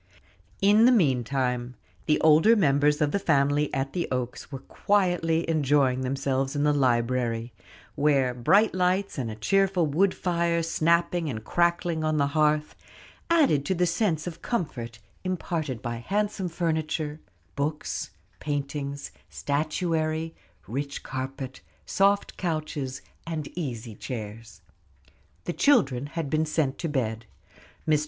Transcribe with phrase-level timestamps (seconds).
[0.63, 1.75] In the meantime,
[2.07, 6.73] the older members of the family at the Oaks were quietly enjoying themselves in the
[6.73, 7.53] library,
[7.93, 12.73] where bright lights, and a cheerful wood fire snapping and crackling on the hearth,
[13.29, 17.19] added to the sense of comfort imparted by handsome furniture,
[17.55, 18.09] books,
[18.39, 18.97] painting,
[19.29, 20.33] statuary,
[20.65, 24.61] rich carpet, soft couches, and easy chairs.
[25.43, 27.27] The children had been sent to bed.
[27.87, 27.99] Mr.